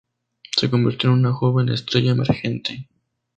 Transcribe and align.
Se 0.57 0.67
convirtió 0.71 1.11
en 1.11 1.19
una 1.19 1.31
joven 1.31 1.69
estrella 1.69 2.13
emergente. 2.13 2.87